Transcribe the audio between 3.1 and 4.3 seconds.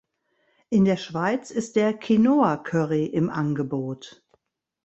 Angebot.